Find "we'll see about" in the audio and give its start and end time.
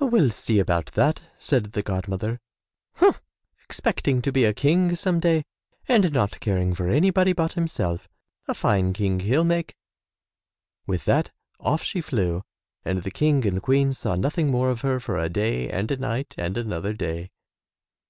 0.00-0.92